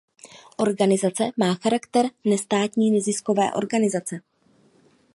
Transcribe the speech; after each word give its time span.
Organizace 0.57 1.29
má 1.37 1.53
charakter 1.55 2.05
nestátní 2.25 2.91
neziskové 2.91 3.53
organizace. 3.53 4.19